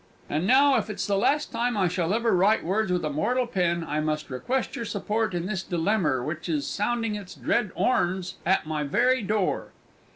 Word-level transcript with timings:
"And 0.27 0.47
now 0.47 0.77
if 0.77 0.89
it's 0.89 1.05
the 1.05 1.15
last 1.15 1.51
time 1.51 1.77
I 1.77 1.87
shall 1.87 2.11
ever 2.11 2.31
write 2.31 2.63
words 2.65 2.91
with 2.91 3.05
a 3.05 3.11
mortal 3.11 3.45
pen, 3.45 3.83
I 3.87 3.99
must 3.99 4.31
request 4.31 4.75
your 4.75 4.83
support 4.83 5.35
in 5.35 5.45
this 5.45 5.61
dilemmer 5.61 6.23
which 6.23 6.49
is 6.49 6.65
sounding 6.65 7.13
its 7.13 7.35
dread 7.35 7.71
orns 7.75 8.37
at 8.43 8.65
my 8.65 8.81
very 8.81 9.21
door! 9.21 9.67